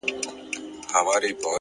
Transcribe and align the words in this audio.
مثبت 0.03 0.13
چلند 0.23 0.83
سخت 0.83 0.95
حالات 0.95 1.23
نرموي، 1.23 1.45